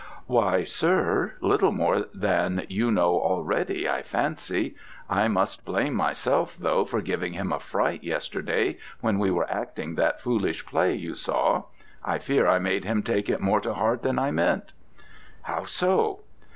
[0.25, 4.75] "Why, sir, little more than you know already, I fancy.
[5.07, 9.93] I must blame myself, though, for giving him a fright yesterday when we were acting
[9.97, 11.65] that foolish play you saw.
[12.03, 14.73] I fear I made him take it more to heart than I meant."
[15.43, 16.21] "How so?"